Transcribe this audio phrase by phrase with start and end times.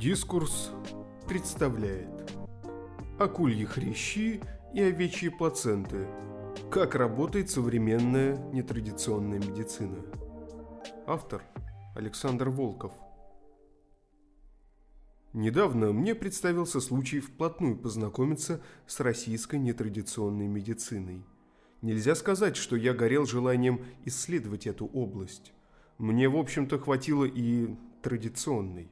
[0.00, 0.70] Дискурс
[1.28, 2.34] представляет
[3.18, 4.40] Акульи хрящи
[4.72, 6.08] и овечьи плаценты.
[6.70, 9.98] Как работает современная нетрадиционная медицина.
[11.06, 11.42] Автор
[11.94, 12.94] Александр Волков.
[15.34, 21.26] Недавно мне представился случай вплотную познакомиться с российской нетрадиционной медициной.
[21.82, 25.52] Нельзя сказать, что я горел желанием исследовать эту область.
[25.98, 28.88] Мне, в общем-то, хватило и традиционной.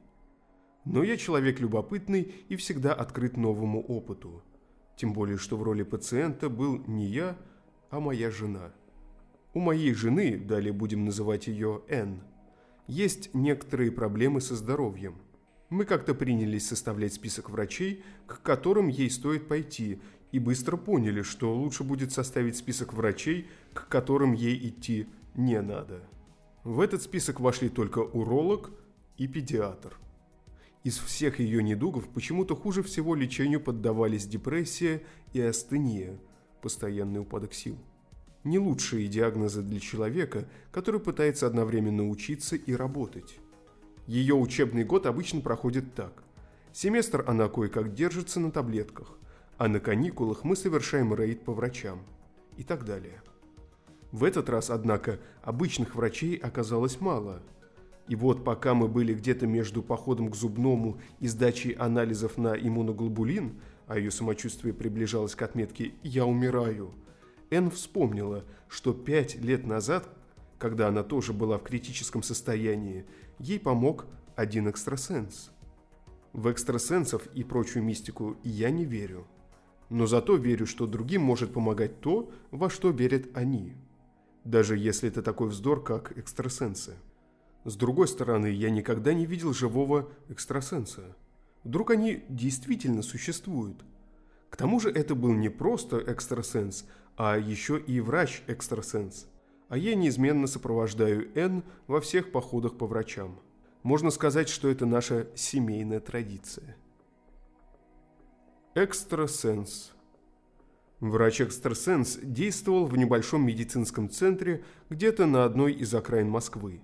[0.91, 4.41] Но я человек любопытный и всегда открыт новому опыту.
[4.95, 7.37] Тем более, что в роли пациента был не я,
[7.91, 8.73] а моя жена.
[9.53, 12.23] У моей жены, далее будем называть ее Н,
[12.87, 15.13] есть некоторые проблемы со здоровьем.
[15.69, 21.53] Мы как-то принялись составлять список врачей, к которым ей стоит пойти, и быстро поняли, что
[21.53, 26.01] лучше будет составить список врачей, к которым ей идти не надо.
[26.63, 28.71] В этот список вошли только уролог
[29.17, 29.95] и педиатр–
[30.83, 36.17] из всех ее недугов почему-то хуже всего лечению поддавались депрессия и астения,
[36.61, 37.77] постоянный упадок сил.
[38.45, 43.39] Не лучшие диагнозы для человека, который пытается одновременно учиться и работать.
[44.07, 46.23] Ее учебный год обычно проходит так.
[46.71, 49.17] Семестр она кое-как держится на таблетках,
[49.57, 52.01] а на каникулах мы совершаем рейд по врачам
[52.55, 53.21] и так далее.
[54.13, 57.43] В этот раз, однако, обычных врачей оказалось мало–
[58.09, 63.61] и вот пока мы были где-то между походом к зубному и сдачей анализов на иммуноглобулин,
[63.87, 66.93] а ее самочувствие приближалось к отметке «я умираю»,
[67.49, 70.07] Энн вспомнила, что пять лет назад,
[70.57, 73.05] когда она тоже была в критическом состоянии,
[73.39, 74.05] ей помог
[74.35, 75.51] один экстрасенс.
[76.33, 79.25] В экстрасенсов и прочую мистику я не верю.
[79.89, 83.75] Но зато верю, что другим может помогать то, во что верят они.
[84.43, 86.95] Даже если это такой вздор, как экстрасенсы.
[87.65, 91.15] С другой стороны, я никогда не видел живого экстрасенса.
[91.63, 93.83] Вдруг они действительно существуют?
[94.49, 96.85] К тому же это был не просто экстрасенс,
[97.17, 99.27] а еще и врач-экстрасенс.
[99.67, 103.39] А я неизменно сопровождаю Н во всех походах по врачам.
[103.83, 106.75] Можно сказать, что это наша семейная традиция.
[108.73, 109.91] Экстрасенс
[110.99, 116.81] Врач-экстрасенс действовал в небольшом медицинском центре где-то на одной из окраин Москвы.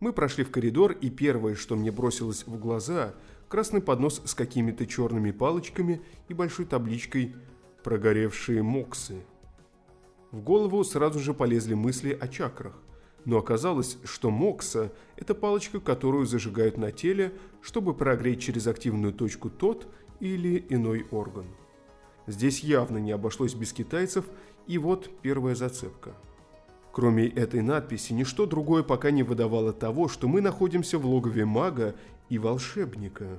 [0.00, 3.14] Мы прошли в коридор, и первое, что мне бросилось в глаза,
[3.48, 7.36] красный поднос с какими-то черными палочками и большой табличкой
[7.84, 9.22] «Прогоревшие моксы».
[10.30, 12.78] В голову сразу же полезли мысли о чакрах,
[13.26, 19.50] но оказалось, что мокса– это палочка, которую зажигают на теле, чтобы прогреть через активную точку
[19.50, 19.86] тот
[20.18, 21.44] или иной орган.
[22.26, 24.24] Здесь явно не обошлось без китайцев,
[24.66, 26.14] и вот первая зацепка–
[26.92, 31.94] Кроме этой надписи, ничто другое пока не выдавало того, что мы находимся в логове мага
[32.28, 33.38] и волшебника.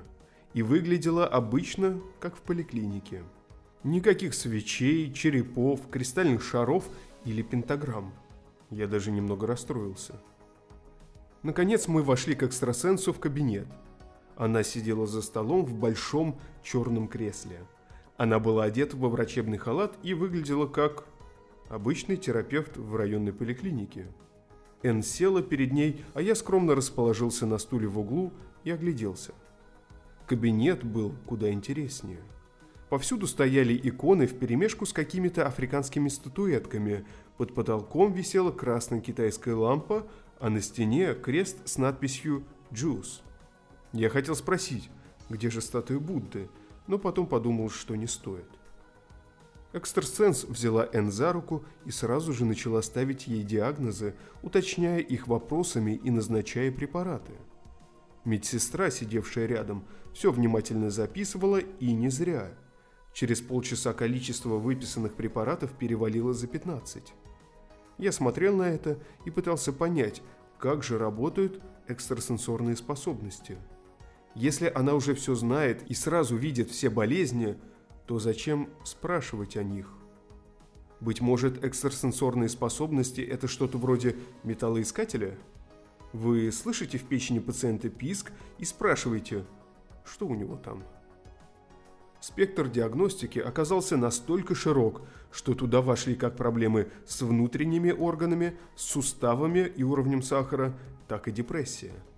[0.54, 3.22] И выглядело обычно, как в поликлинике.
[3.84, 6.84] Никаких свечей, черепов, кристальных шаров
[7.24, 8.12] или пентаграмм.
[8.70, 10.14] Я даже немного расстроился.
[11.42, 13.66] Наконец мы вошли к экстрасенсу в кабинет.
[14.36, 17.66] Она сидела за столом в большом черном кресле.
[18.16, 21.04] Она была одета во врачебный халат и выглядела как
[21.72, 24.06] обычный терапевт в районной поликлинике.
[24.82, 28.30] Эн села перед ней, а я скромно расположился на стуле в углу
[28.62, 29.32] и огляделся.
[30.26, 32.20] Кабинет был куда интереснее.
[32.90, 37.06] Повсюду стояли иконы вперемешку с какими-то африканскими статуэтками.
[37.38, 40.06] Под потолком висела красная китайская лампа,
[40.40, 43.22] а на стене крест с надписью «Джуз».
[43.94, 44.90] Я хотел спросить,
[45.30, 46.50] где же статуя Будды,
[46.86, 48.51] но потом подумал, что не стоит.
[49.72, 55.92] Экстрасенс взяла Энн за руку и сразу же начала ставить ей диагнозы, уточняя их вопросами
[55.92, 57.32] и назначая препараты.
[58.24, 62.52] Медсестра, сидевшая рядом, все внимательно записывала и не зря.
[63.14, 67.14] Через полчаса количество выписанных препаратов перевалило за 15.
[67.98, 70.22] Я смотрел на это и пытался понять,
[70.58, 73.56] как же работают экстрасенсорные способности.
[74.34, 77.56] Если она уже все знает и сразу видит все болезни–
[78.12, 79.90] то зачем спрашивать о них?
[81.00, 85.38] Быть может, экстрасенсорные способности– это что-то вроде металлоискателя?
[86.12, 89.46] Вы слышите в печени пациента писк и спрашиваете,
[90.04, 90.84] что у него там?
[92.20, 95.00] Спектр диагностики оказался настолько широк,
[95.30, 100.76] что туда вошли как проблемы с внутренними органами, с суставами и уровнем сахара,
[101.08, 101.94] так и депрессия–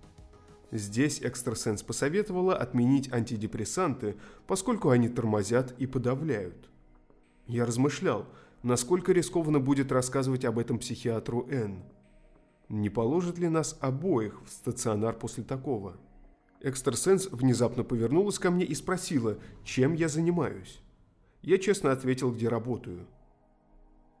[0.77, 6.69] Здесь экстрасенс посоветовала отменить антидепрессанты, поскольку они тормозят и подавляют.
[7.47, 8.27] Я размышлял,
[8.61, 11.81] насколько рискованно будет рассказывать об этом психиатру Н.
[12.67, 15.95] Не положит ли нас обоих в стационар после такого?
[16.59, 20.81] Экстрасенс внезапно повернулась ко мне и спросила, чем я занимаюсь.
[21.41, 23.07] Я честно ответил, где работаю.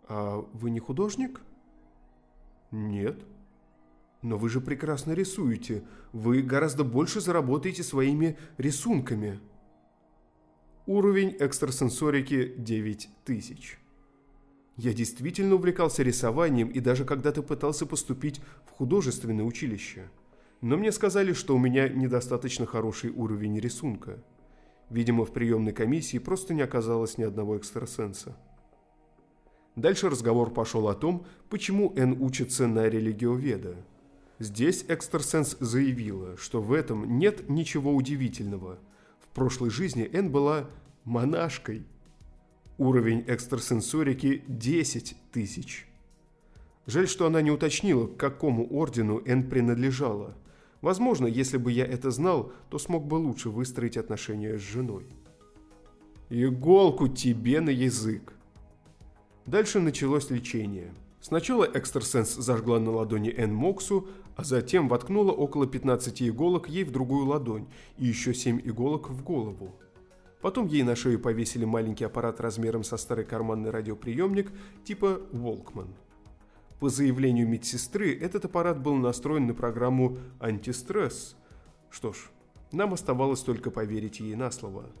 [0.07, 1.41] «А вы не художник?»
[2.71, 3.25] «Нет».
[4.25, 5.83] «Но вы же прекрасно рисуете.
[6.11, 9.39] Вы гораздо больше заработаете своими рисунками».
[10.87, 13.77] Уровень экстрасенсорики 9000.
[14.77, 20.09] Я действительно увлекался рисованием и даже когда-то пытался поступить в художественное училище.
[20.59, 24.23] Но мне сказали, что у меня недостаточно хороший уровень рисунка.
[24.89, 28.35] Видимо, в приемной комиссии просто не оказалось ни одного экстрасенса.
[29.75, 33.85] Дальше разговор пошел о том, почему Н учится на религиоведа.
[34.39, 38.79] Здесь экстрасенс заявила, что в этом нет ничего удивительного.
[39.19, 40.69] В прошлой жизни Н была
[41.03, 41.85] монашкой.
[42.77, 45.87] Уровень экстрасенсорики 10 тысяч.
[46.85, 50.35] Жаль, что она не уточнила, к какому ордену Н принадлежала–
[50.85, 55.07] Возможно, если бы я это знал, то смог бы лучше выстроить отношения с женой.
[56.29, 58.33] Иголку тебе на язык.
[59.47, 60.93] Дальше началось лечение.
[61.21, 66.91] Сначала экстрасенс зажгла на ладони Эн Моксу, а затем воткнула около 15 иголок ей в
[66.91, 67.67] другую ладонь
[67.97, 69.75] и еще 7 иголок в голову.
[70.41, 74.51] Потом ей на шею повесили маленький аппарат размером со старый карманный радиоприемник
[74.83, 75.95] типа Волкман–
[76.79, 81.37] по заявлению медсестры, этот аппарат был настроен на программу «Антистресс».
[81.89, 82.17] Что ж,
[82.73, 84.91] нам оставалось только поверить ей на слово.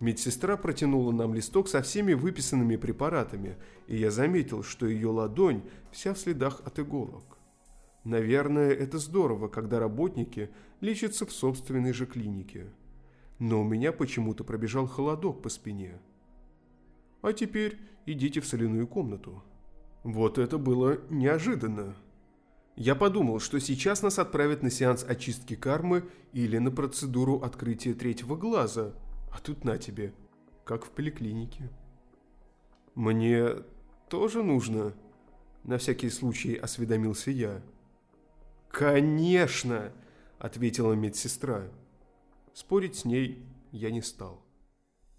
[0.00, 3.56] Медсестра протянула нам листок со всеми выписанными препаратами,
[3.86, 5.62] и я заметил, что ее ладонь
[5.92, 7.38] вся в следах от иголок.
[8.04, 10.50] Наверное, это здорово, когда работники
[10.80, 12.66] лечатся в собственной же клинике.
[13.38, 16.00] Но у меня почему-то пробежал холодок по спине.
[17.22, 19.42] А теперь идите в соляную комнату.
[20.02, 21.94] Вот это было неожиданно.
[22.76, 28.36] Я подумал, что сейчас нас отправят на сеанс очистки кармы или на процедуру открытия третьего
[28.36, 28.94] глаза.
[29.30, 30.14] А тут на тебе,
[30.64, 31.70] как в поликлинике.
[32.94, 33.48] Мне
[34.08, 34.94] тоже нужно?
[35.64, 37.62] На всякий случай осведомился я.
[38.70, 39.92] «Конечно!»–
[40.38, 41.64] ответила медсестра.
[42.52, 44.42] Спорить с ней я не стал.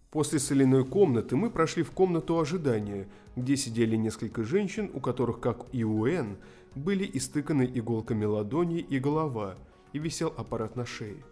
[0.10, 5.66] После соляной комнаты мы прошли в комнату ожидания, где сидели несколько женщин, у которых, как
[5.72, 6.38] и у Эн,
[6.76, 9.58] были истыканы иголками ладони и голова,
[9.94, 11.24] и висел аппарат на шее.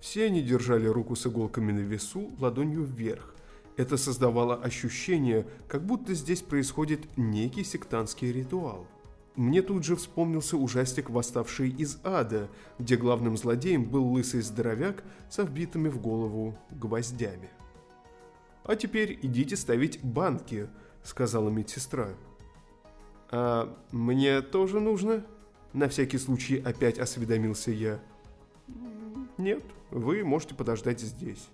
[0.00, 3.34] Все они держали руку с иголками на весу, ладонью вверх.
[3.76, 8.86] Это создавало ощущение, как будто здесь происходит некий сектантский ритуал.
[9.36, 12.48] Мне тут же вспомнился ужастик «Восставший из ада»,
[12.78, 17.50] где главным злодеем был лысый здоровяк со вбитыми в голову гвоздями.
[18.62, 20.68] «А теперь идите ставить банки»,—
[21.02, 22.10] сказала медсестра.
[23.30, 25.24] «А мне тоже нужно?»
[25.72, 28.00] На всякий случай опять осведомился я.
[29.36, 31.48] «Нет, вы можете подождать здесь».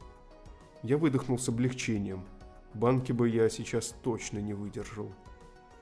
[0.83, 2.27] Я выдохнул с облегчением.
[2.75, 5.11] Банки бы я сейчас точно не выдержал.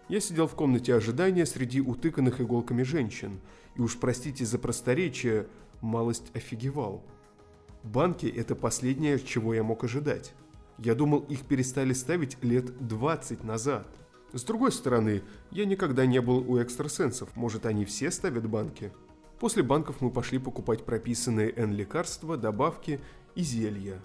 [0.09, 3.41] Я сидел в комнате ожидания среди утыканных иголками женщин,
[3.77, 5.47] и уж простите за просторечие,
[5.83, 7.05] малость офигевал.
[7.85, 10.33] Банки– это последнее, чего я мог ожидать.
[10.79, 13.87] Я думал, их перестали ставить лет 20 назад.
[14.33, 18.93] С другой стороны, я никогда не был у экстрасенсов, может они все ставят банки?
[19.39, 23.01] После банков мы пошли покупать прописанные N лекарства, добавки
[23.35, 24.01] и зелья.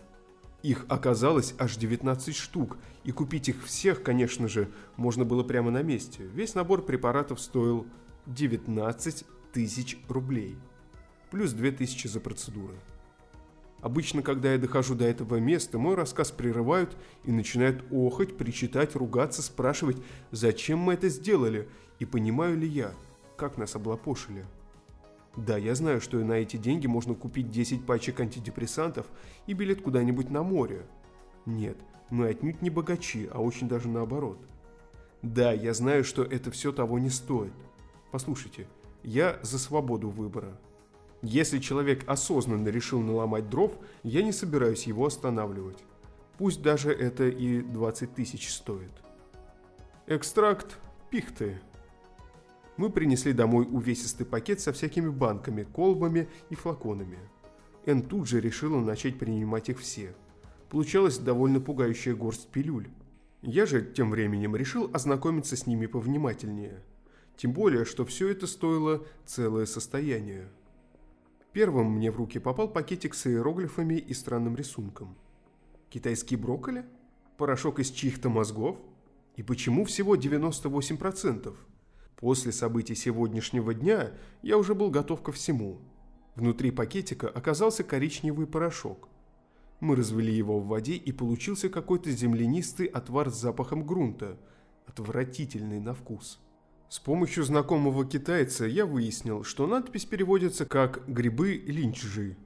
[0.64, 5.84] Их оказалось аж 19 штук, и купить их всех, конечно же, можно было прямо на
[5.84, 6.24] месте.
[6.34, 7.86] Весь набор препаратов стоил
[8.28, 10.56] 19 тысяч рублей,
[11.32, 12.76] плюс 2000 за процедуры.
[13.82, 19.42] Обычно, когда я дохожу до этого места, мой рассказ прерывают и начинают охать, причитать, ругаться,
[19.42, 19.98] спрашивать,
[20.32, 21.68] зачем мы это сделали
[22.00, 22.94] и понимаю ли я,
[23.36, 24.46] как нас облапошили.
[25.36, 29.08] Да, я знаю, что на эти деньги можно купить 10 пачек антидепрессантов
[29.48, 30.86] и билет куда-нибудь на море.
[31.46, 31.78] Нет,
[32.10, 34.38] мы отнюдь не богачи, а очень даже наоборот.
[35.24, 37.54] Да, я знаю, что это все того не стоит.
[38.12, 38.68] Послушайте,
[39.02, 40.60] я за свободу выбора.
[41.24, 43.72] Если человек осознанно решил наломать дров,
[44.04, 45.84] я не собираюсь его останавливать.
[46.38, 48.92] Пусть даже это и 20 тысяч стоит.
[50.06, 50.78] Экстракт
[51.10, 51.62] пихты.
[52.78, 57.20] Мы принесли домой увесистый пакет со всякими банками, колбами и флаконами.
[57.86, 60.16] Эн тут же решила начать принимать их все.
[60.70, 62.90] Получалась довольно пугающая горсть пилюль.
[63.42, 66.82] Я же тем временем решил ознакомиться с ними повнимательнее.
[67.36, 70.50] Тем более, что все это стоило целое состояние.
[71.52, 75.16] Первым мне в руки попал пакетик с иероглифами и странным рисунком.
[75.90, 76.86] Китайский брокколи?
[77.38, 78.78] Порошок из чьих-то мозгов?
[79.36, 81.56] И почему всего 98%?
[82.24, 84.14] После событий сегодняшнего дня
[84.44, 85.82] я уже был готов ко всему.
[86.36, 89.10] Внутри пакетика оказался коричневый порошок.
[89.82, 94.40] Мы развели его в воде, и получился какой-то землянистый отвар с запахом грунта,
[94.86, 96.40] отвратительный на вкус.
[96.88, 102.38] С помощью знакомого китайца я выяснил, что надпись переводится как «грибы линчжи».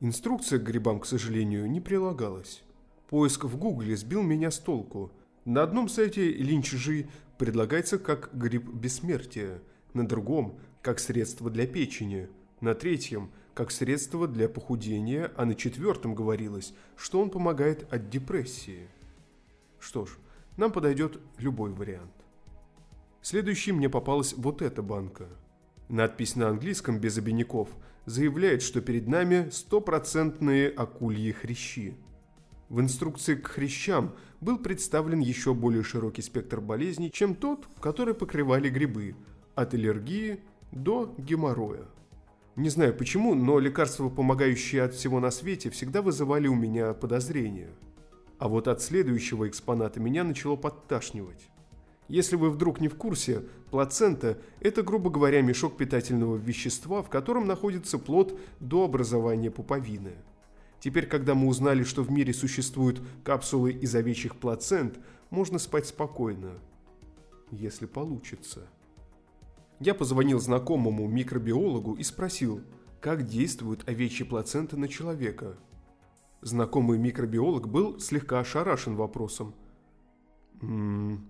[0.00, 2.64] Инструкция к грибам, к сожалению, не прилагалась.
[3.08, 5.12] Поиск в гугле сбил меня с толку.
[5.44, 9.62] На одном сайте линчжи предлагается как гриб бессмертия,
[9.94, 12.28] на другом– как средство для печени–
[12.60, 18.88] на третьем– как средство для похудения, а на четвертом говорилось, что он помогает от депрессии.
[19.78, 20.16] Что ж,
[20.56, 22.12] нам подойдет любой вариант.
[23.22, 25.26] Следующей мне попалась вот эта банка.
[25.88, 27.68] Надпись на английском без обиняков
[28.06, 31.94] заявляет, что перед нами стопроцентные акульи хрящи.
[32.68, 38.68] В инструкции к хрящам был представлен еще более широкий спектр болезней, чем тот, который покрывали
[38.68, 39.14] грибы,
[39.54, 40.40] от аллергии
[40.72, 41.84] до геморроя.
[42.56, 47.70] Не знаю почему, но лекарства, помогающие от всего на свете, всегда вызывали у меня подозрения.
[48.38, 51.48] А вот от следующего экспоната меня начало подташнивать.
[52.08, 57.46] Если вы вдруг не в курсе, плацента– это, грубо говоря, мешок питательного вещества, в котором
[57.46, 60.14] находится плод до образования пуповины.
[60.80, 66.58] Теперь, когда мы узнали, что в мире существуют капсулы из овечьих плацент, можно спать спокойно.
[67.50, 68.66] Если получится.
[69.78, 72.62] Я позвонил знакомому микробиологу и спросил,
[73.00, 75.56] как действуют овечьи плаценты на человека.
[76.42, 79.54] Знакомый микробиолог был слегка ошарашен вопросом.
[80.62, 81.20] «М -м,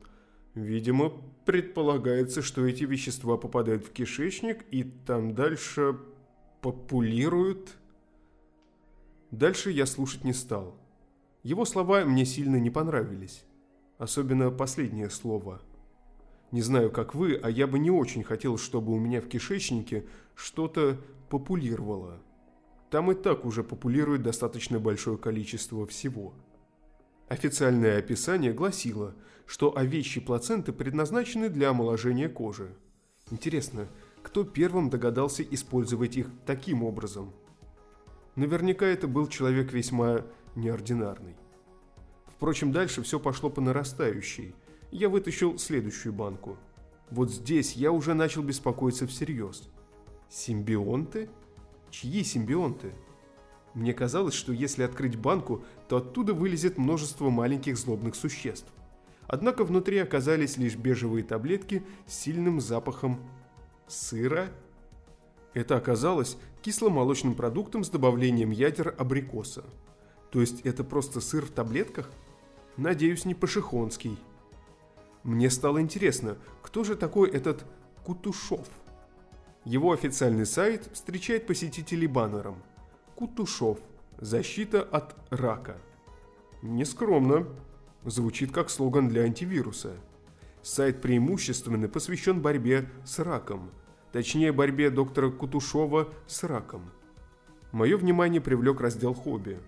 [0.55, 1.13] видимо,
[1.45, 5.99] предполагается, что эти вещества попадают в кишечник и там дальше
[6.61, 7.77] популируют.
[9.31, 10.77] Дальше я слушать не стал.
[11.43, 13.45] Его слова мне сильно не понравились.
[13.99, 15.61] Особенно последнее слово–
[16.53, 20.05] не знаю, как вы, а я бы не очень хотел, чтобы у меня в кишечнике
[20.35, 22.21] что-то популировало.
[22.91, 26.35] Там и так уже популирует достаточно большое количество всего.
[27.29, 29.15] Официальное описание гласило,
[29.47, 32.75] что овечьи плаценты предназначены для омоложения кожи.
[33.31, 33.87] Интересно,
[34.23, 37.33] кто первым догадался использовать их таким образом?
[38.41, 40.23] Наверняка это был человек весьма
[40.57, 41.37] неординарный.
[42.27, 44.55] Впрочем, дальше все пошло по нарастающей–
[44.91, 46.57] я вытащил следующую банку.
[47.11, 49.69] Вот здесь я уже начал беспокоиться всерьез.
[50.29, 51.29] Симбионты?
[51.91, 52.93] Чьи симбионты?
[53.75, 58.73] Мне казалось, что если открыть банку, то оттуда вылезет множество маленьких злобных существ.
[59.27, 63.21] Однако внутри оказались лишь бежевые таблетки с сильным запахом
[63.87, 64.49] сыра.
[65.55, 69.65] Это оказалось кисломолочным продуктом с добавлением ядер абрикоса.
[70.31, 72.09] То есть это просто сыр в таблетках?
[72.77, 74.19] Надеюсь, не пашихонский.
[75.25, 77.65] Мне стало интересно, кто же такой этот
[78.05, 78.67] Кутушов?
[79.65, 82.63] Его официальный сайт встречает посетителей баннером.
[83.17, 83.79] Кутушов.
[84.19, 85.77] Защита от рака.
[86.63, 87.47] Нескромно.
[88.05, 89.95] Звучит как слоган для антивируса.
[90.63, 93.71] Сайт преимущественно посвящен борьбе с раком.
[94.13, 96.91] Точнее, борьбе доктора Кутушова с раком.
[97.73, 99.59] Мое внимание привлек раздел «Хобби».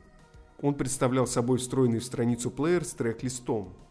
[0.60, 3.74] Он представлял собой встроенный в страницу плеер с трек-листом–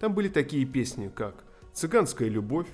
[0.00, 2.66] там были такие песни, как «Цыганская любовь»,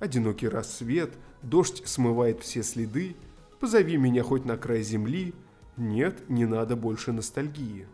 [0.00, 3.16] «Одинокий рассвет», «Дождь смывает все следы»,
[3.60, 5.34] «Позови меня хоть на край земли»,
[5.76, 7.86] «Нет, не надо больше ностальгии».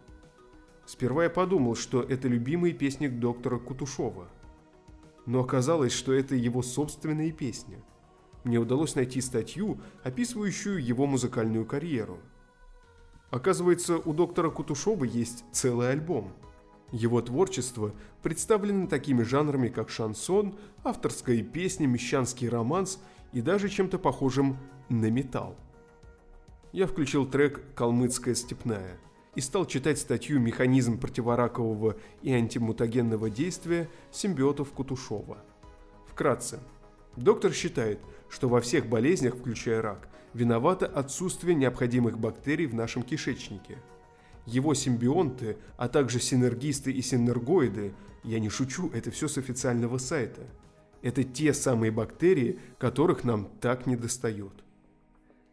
[0.87, 4.29] Сперва я подумал, что это любимые песни доктора Кутушова.
[5.27, 7.83] Но оказалось, что это его собственные песни.
[8.47, 12.21] Мне удалось найти статью, описывающую его музыкальную карьеру.
[13.31, 16.33] Оказывается, у доктора Кутушова есть целый альбом–
[16.93, 23.01] его творчество представлено такими жанрами, как шансон, авторская песня, мещанский романс
[23.33, 24.57] и даже чем-то похожим
[24.89, 25.57] на металл.
[26.73, 28.99] Я включил трек «Калмыцкая степная»
[29.35, 35.39] и стал читать статью «Механизм противоракового и антимутагенного действия симбиотов Кутушова».
[36.07, 36.61] Вкратце.
[37.17, 43.79] Доктор считает, что во всех болезнях, включая рак, виновато отсутствие необходимых бактерий в нашем кишечнике–
[44.47, 50.43] его симбионты, а также синергисты и синергоиды, я не шучу, это все с официального сайта.
[51.03, 54.53] Это те самые бактерии, которых нам так не достает.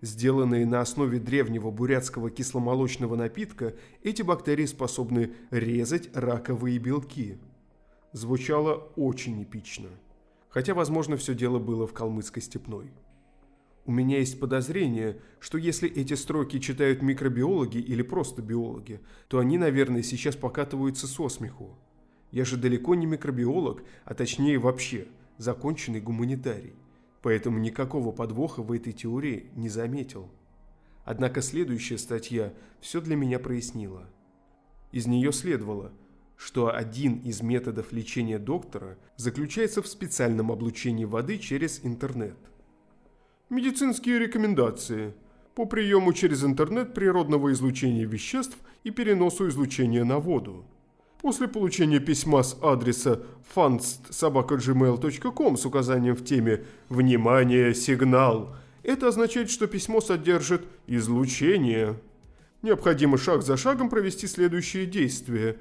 [0.01, 7.38] Сделанные на основе древнего бурятского кисломолочного напитка, эти бактерии способны резать раковые белки.
[8.12, 9.89] Звучало очень эпично.
[10.53, 12.91] Хотя, возможно, все дело было в калмыцкой степной.
[13.86, 19.57] У меня есть подозрение, что если эти строки читают микробиологи или просто биологи, то они,
[19.57, 21.75] наверное, сейчас покатываются со смеху.
[22.31, 25.07] Я же далеко не микробиолог, а точнее вообще
[25.38, 26.75] законченный гуманитарий.
[27.24, 30.29] Поэтому никакого подвоха в этой теории не заметил.
[31.03, 34.07] Однако следующая статья все для меня прояснила.
[34.91, 35.91] Из нее следовало,
[36.38, 42.38] что один из методов лечения доктора заключается в специальном облучении воды через интернет.
[43.50, 45.13] Медицинские рекомендации
[45.56, 50.66] по приему через интернет природного излучения веществ и переносу излучения на воду.
[51.22, 53.22] После получения письма с адреса
[53.56, 57.74] funstsobaka.gmail.com с указанием в теме «Внимание!
[57.74, 61.98] Сигнал!» Это означает, что письмо содержит излучение.
[62.62, 65.58] Необходимо шаг за шагом провести следующие действия.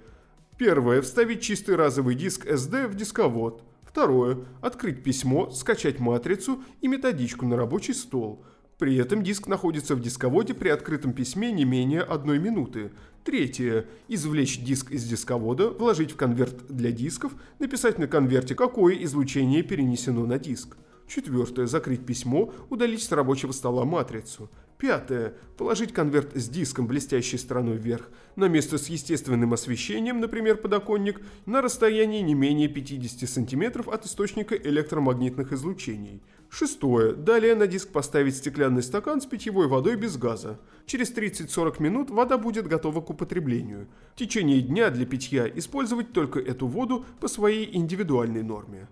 [0.59, 1.03] Первое.
[1.03, 3.65] Вставить чистый разовый диск SD в дисковод.
[3.83, 4.39] Второе.
[4.61, 8.45] Открыть письмо, скачать матрицу и методичку на рабочий стол.
[8.79, 12.91] При этом диск находится в дисководе при открытом письме не менее одной минуты.
[13.25, 13.87] Третье.
[14.09, 20.27] Извлечь диск из дисковода, вложить в конверт для дисков, написать на конверте, какое излучение перенесено
[20.27, 20.77] на диск.
[21.07, 21.67] Четвертое.
[21.67, 24.51] Закрыть письмо, удалить с рабочего стола матрицу.
[24.83, 25.35] Пятое.
[25.57, 31.63] Положить конверт с диском блестящей стороной вверх на место с естественным освещением, например, подоконник, на
[31.63, 36.21] расстоянии не менее 50 см от источника электромагнитных излучений.
[36.51, 37.13] Шестое.
[37.13, 40.59] Далее на диск поставить стеклянный стакан с питьевой водой без газа.
[40.85, 43.87] Через 30-40 минут вода будет готова к употреблению.
[44.15, 48.89] В течение дня для питья использовать только эту воду по своей индивидуальной норме.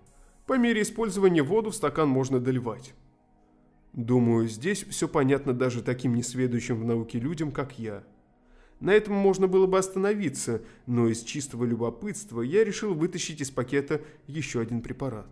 [0.47, 2.93] По мере использования воду в стакан можно доливать.
[3.93, 8.03] Думаю, здесь все понятно даже таким несведущим в науке людям, как я.
[8.79, 14.01] На этом можно было бы остановиться, но из чистого любопытства я решил вытащить из пакета
[14.27, 15.29] еще один препарат.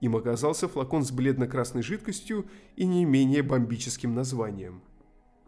[0.00, 4.80] Им оказался флакон с бледно-красной жидкостью и не менее бомбическим названием.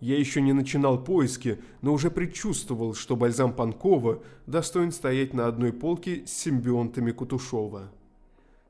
[0.00, 5.72] Я еще не начинал поиски, но уже предчувствовал, что бальзам Панкова достоин стоять на одной
[5.72, 7.92] полке с симбионтами Кутушова.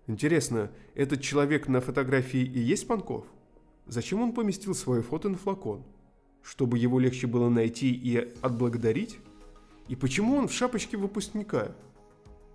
[0.07, 3.25] Интересно, этот человек на фотографии и есть Панков?
[3.87, 5.85] Зачем он поместил свое фото на флакон?
[6.43, 9.19] Чтобы его легче было найти и отблагодарить?
[9.89, 11.73] И почему он в шапочке выпускника?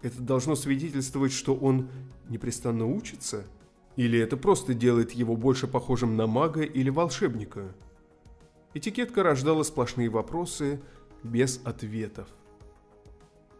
[0.01, 1.89] Это должно свидетельствовать, что он
[2.29, 3.43] непрестанно учится?
[3.95, 7.75] Или это просто делает его больше похожим на мага или волшебника?
[8.73, 10.81] Этикетка рождала сплошные вопросы
[11.23, 12.27] без ответов.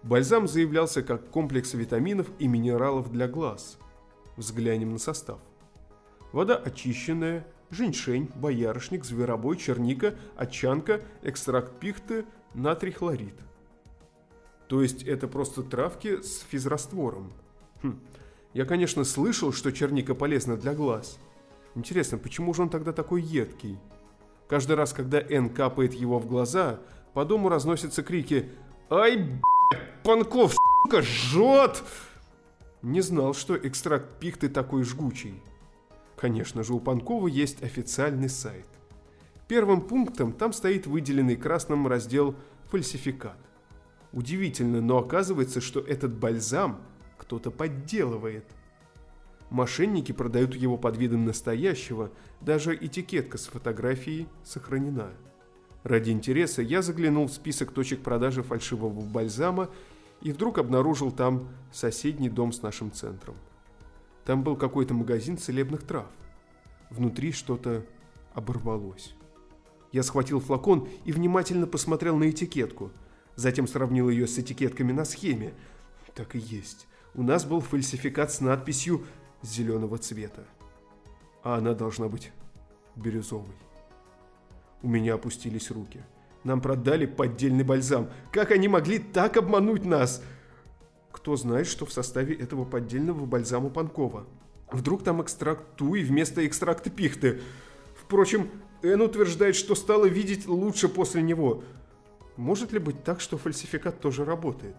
[0.04, 3.78] Бальзам заявлялся как комплекс витаминов и минералов для глаз–
[4.38, 5.40] Взглянем на состав.
[6.34, 13.36] Вода очищенная, женьшень, боярышник, зверобой, черника, отчанка, экстракт пихты, натрий хлорид.
[14.68, 17.34] То есть это просто травки с физраствором.
[17.84, 18.00] Хм.
[18.54, 21.20] Я, конечно, слышал, что черника полезна для глаз.
[21.76, 23.78] Интересно, почему же он тогда такой едкий?
[24.48, 26.80] Каждый раз, когда Н капает его в глаза,
[27.14, 28.50] по дому разносятся крики
[28.90, 31.84] «Ай, блядь, Панков, сука, жжет!»
[32.82, 35.42] Не знал, что экстракт пихты такой жгучий.
[36.16, 38.68] Конечно же, у Панкова есть официальный сайт.
[39.48, 42.36] Первым пунктом там стоит выделенный красным раздел
[42.72, 43.38] «Фальсификат».
[44.12, 46.82] Удивительно, но оказывается, что этот бальзам
[47.18, 48.46] кто-то подделывает.
[49.50, 55.12] Мошенники продают его под видом настоящего, даже этикетка с фотографией сохранена.
[55.84, 59.70] Ради интереса я заглянул в список точек продажи фальшивого бальзама
[60.22, 63.36] и вдруг обнаружил там соседний дом с нашим центром.
[64.26, 66.08] Там был какой-то магазин целебных трав.
[66.90, 67.86] Внутри что-то
[68.34, 69.16] оборвалось.
[69.92, 72.92] Я схватил флакон и внимательно посмотрел на этикетку.
[73.36, 75.54] Затем сравнил ее с этикетками на схеме.
[76.16, 76.88] Так и есть.
[77.14, 79.06] У нас был фальсификат с надписью
[79.42, 80.44] зеленого цвета.
[81.44, 82.32] А она должна быть
[82.96, 83.56] бирюзовой.
[84.82, 86.02] У меня опустились руки.
[86.44, 88.10] Нам продали поддельный бальзам.
[88.32, 90.22] Как они могли так обмануть нас?
[91.16, 94.26] Кто знает, что в составе этого поддельного бальзама Панкова?
[94.70, 97.40] Вдруг там экстракт туи вместо экстракта пихты?
[97.96, 98.50] Впрочем,
[98.84, 101.64] Эн утверждает, что стало видеть лучше после него.
[102.36, 104.76] Может ли быть так, что фальсификат тоже работает?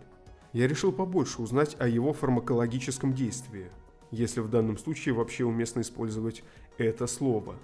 [0.52, 3.70] Я решил побольше узнать о его фармакологическом действии,
[4.10, 6.44] если в данном случае вообще уместно использовать
[6.76, 7.56] это слово.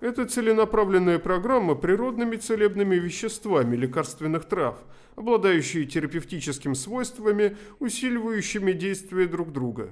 [0.00, 4.78] Это целенаправленная программа природными целебными веществами лекарственных трав,
[5.14, 9.90] обладающие терапевтическими свойствами, усиливающими действие друг друга.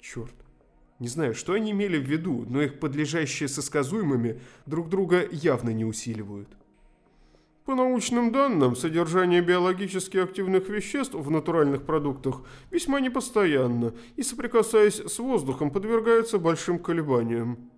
[0.00, 0.34] Черт.
[0.98, 5.84] Не знаю, что они имели в виду, но их подлежащие сосказуемыми друг друга явно не
[5.84, 6.48] усиливают.
[7.64, 15.18] По научным данным, содержание биологически активных веществ в натуральных продуктах весьма непостоянно и, соприкасаясь с
[15.18, 17.70] воздухом, подвергается большим колебаниям.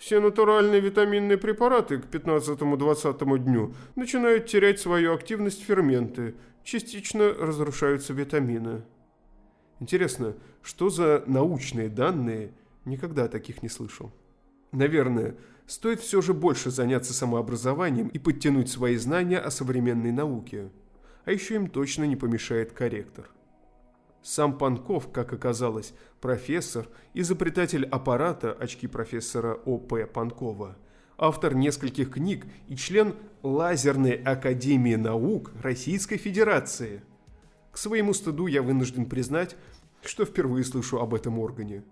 [0.00, 8.82] Все натуральные витаминные препараты к 15-20 дню начинают терять свою активность ферменты, частично разрушаются витамины.
[9.78, 12.54] Интересно, что за научные данные?
[12.86, 14.10] Никогда таких не слышал.
[14.72, 15.36] Наверное,
[15.66, 20.70] стоит все же больше заняться самообразованием и подтянуть свои знания о современной науке.
[21.26, 23.28] А еще им точно не помешает корректор.
[24.22, 30.06] Сам Панков, как оказалось, профессор, изобретатель аппарата очки профессора О.П.
[30.06, 30.76] Панкова,
[31.16, 37.02] автор нескольких книг и член Лазерной академии наук Российской Федерации.
[37.72, 39.56] К своему стыду я вынужден признать,
[40.02, 41.82] что впервые слышу об этом органе.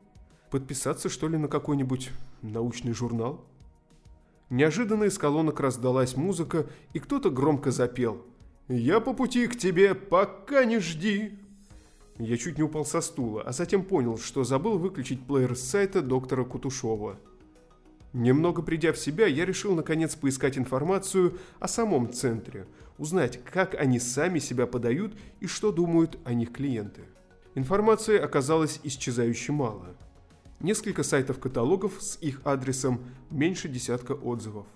[0.51, 2.11] Подписаться, что ли, на какой-нибудь
[2.43, 3.45] научный журнал?
[4.51, 8.25] Неожиданно из колонок раздалась музыка, и кто-то громко запел.
[8.67, 11.39] «Я по пути к тебе, пока не жди!»
[12.19, 16.03] Я чуть не упал со стула, а затем понял, что забыл выключить плеер с сайта
[16.03, 17.17] доктора Кутушова.
[18.13, 24.01] Немного придя в себя, я решил наконец поискать информацию о самом центре, узнать, как они
[24.01, 27.03] сами себя подают и что думают о них клиенты.
[27.55, 29.97] Информации оказалось исчезающе мало.
[30.59, 33.01] Несколько сайтов-каталогов с их адресом,
[33.31, 34.67] меньше десятка отзывов.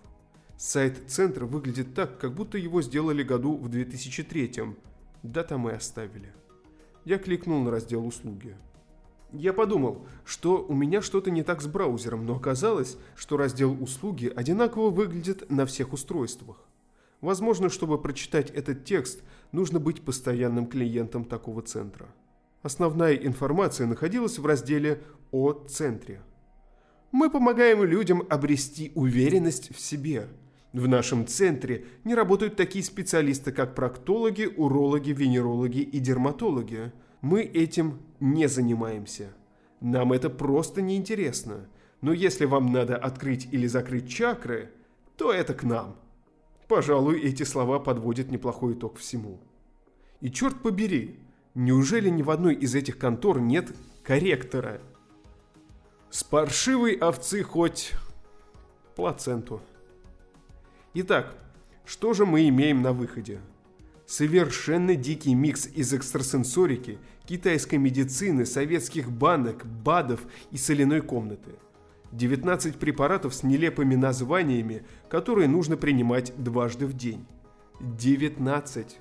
[0.56, 4.76] Сайт центра выглядит так, как будто его сделали году в 2003
[5.24, 6.32] да там и оставили.
[7.04, 8.56] Я кликнул на раздел «Услуги».
[9.32, 14.30] Я подумал, что у меня что-то не так с браузером, но оказалось, что раздел «Услуги»
[14.34, 16.58] одинаково выглядит на всех устройствах.
[17.22, 22.08] Возможно, чтобы прочитать этот текст, нужно быть постоянным клиентом такого центра.
[22.62, 26.22] Основная информация находилась в разделе «О центре».
[27.10, 30.28] Мы помогаем людям обрести уверенность в себе.
[30.72, 36.92] В нашем центре не работают такие специалисты, как проктологи, урологи, венерологи и дерматологи.
[37.20, 39.34] Мы этим не занимаемся.
[39.80, 41.68] Нам это просто неинтересно.
[42.00, 44.70] Но если вам надо открыть или закрыть чакры,
[45.16, 45.96] то это к нам.
[46.68, 49.40] Пожалуй, эти слова подводят неплохой итог всему.
[50.22, 51.20] И черт побери,
[51.54, 54.80] неужели ни в одной из этих контор нет корректора?
[56.08, 57.92] С паршивой овцы хоть
[58.96, 59.60] плаценту.
[60.94, 61.34] Итак,
[61.86, 63.40] что же мы имеем на выходе?
[64.04, 71.52] Совершенно дикий микс из экстрасенсорики, китайской медицины, советских банок, БАДов и соляной комнаты.
[72.12, 77.24] 19 препаратов с нелепыми названиями, которые нужно принимать дважды в день.
[77.80, 79.00] 19.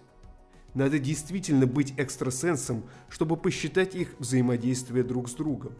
[0.73, 5.73] Надо действительно быть экстрасенсом, чтобы посчитать их взаимодействие друг с другом.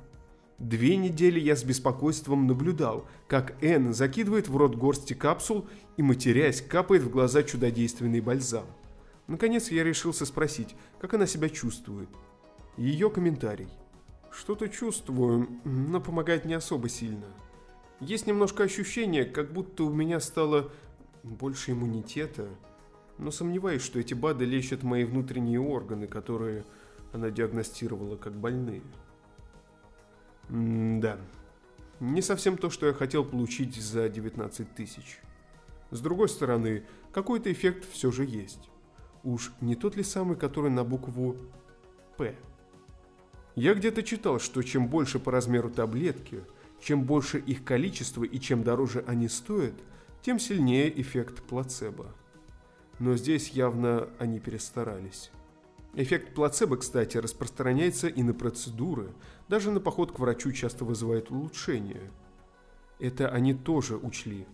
[0.60, 6.62] Две недели я с беспокойством наблюдал, как Энн закидывает в рот горсти капсул и, матерясь,
[6.62, 8.66] капает в глаза чудодейственный бальзам.
[9.28, 12.10] Наконец я решился спросить, как она себя чувствует.
[12.78, 13.70] Ее комментарий.
[14.32, 17.26] Что-то чувствую, но помогает не особо сильно.
[18.00, 20.72] Есть немножко ощущение, как будто у меня стало
[21.24, 22.48] больше иммунитета.
[23.18, 26.66] Но сомневаюсь, что эти БАДы лечат мои внутренние органы, которые
[27.14, 28.82] она диагностировала как больные.
[30.52, 31.18] Да,
[32.02, 35.20] не совсем то, что я хотел получить за 19 тысяч.
[35.92, 36.84] С другой стороны,
[37.14, 38.70] какой-то эффект все же есть.
[39.24, 41.38] Уж не тот ли самый, который на букву
[42.18, 42.36] «П»?
[43.56, 46.44] Я где-то читал, что чем больше по размеру таблетки,
[46.82, 49.76] чем больше их количество и чем дороже они стоят,
[50.22, 52.14] тем сильнее эффект плацебо.
[53.00, 55.32] Но здесь явно они перестарались.
[55.94, 59.14] Эффект плацебо, кстати, распространяется и на процедуры,
[59.50, 62.12] даже на поход к врачу часто вызывает улучшение.
[63.00, 64.48] Это они тоже учли.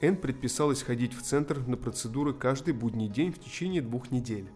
[0.00, 4.48] Н предписалось ходить в центр на процедуры каждый будний день в течение двух недель.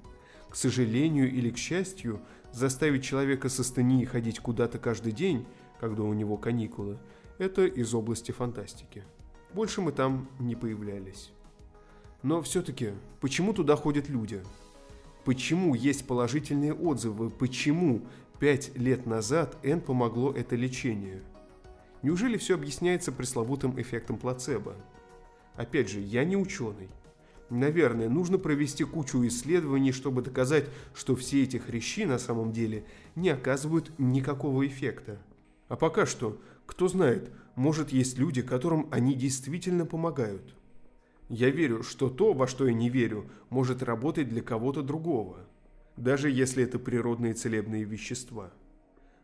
[0.49, 2.21] К сожалению или к счастью,
[2.53, 5.45] заставить человека со астенией ходить куда-то каждый день,
[5.81, 6.99] когда у него каникулы,
[7.39, 9.03] это из области фантастики.
[9.53, 11.33] Больше мы там не появлялись.
[12.23, 14.41] Но все-таки, почему туда ходят люди?
[15.25, 17.31] Почему есть положительные отзывы?
[17.31, 18.03] Почему
[18.41, 21.23] пять лет назад Н помогло это лечение?
[22.03, 24.75] Неужели все объясняется пресловутым эффектом плацебо?
[25.55, 26.89] Опять же, я не ученый.
[27.51, 33.29] Наверное, нужно провести кучу исследований, чтобы доказать, что все эти хрящи на самом деле не
[33.29, 35.19] оказывают никакого эффекта.
[35.69, 40.55] А пока что, кто знает, может есть люди, которым они действительно помогают.
[41.33, 45.39] Я верю, что то, во что я не верю, может работать для кого-то другого,
[45.97, 48.53] даже если это природные целебные вещества.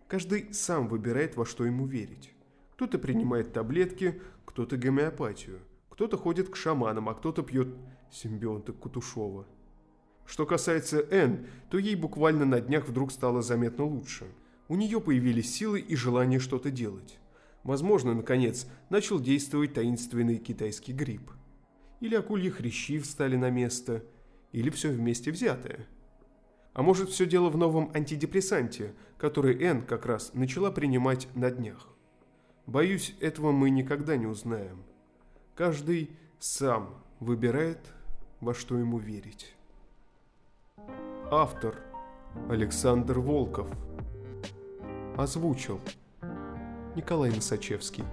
[0.07, 2.33] Каждый сам выбирает, во что ему верить.
[2.73, 5.59] Кто-то принимает таблетки, кто-то гомеопатию.
[5.91, 7.69] Кто-то ходит к шаманам, а кто-то пьет
[8.11, 9.47] симбионта Кутушова.
[10.25, 14.25] Что касается Н, то ей буквально на днях вдруг стало заметно лучше.
[14.69, 17.19] У нее появились силы и желание что-то делать.
[17.65, 21.33] Возможно, наконец, начал действовать таинственный китайский грипп
[22.01, 24.05] или акульи хрящи встали на место,
[24.53, 25.87] или все вместе взятое.
[26.73, 31.89] А может все дело в новом антидепрессанте, который Энн как раз начала принимать на днях.
[32.67, 34.85] Боюсь, этого мы никогда не узнаем.
[35.55, 37.81] Каждый сам выбирает,
[38.41, 39.55] во что ему верить.
[41.31, 41.75] Автор
[42.49, 43.69] Александр Волков
[45.17, 45.81] Озвучил
[46.95, 48.05] Николай Носачевский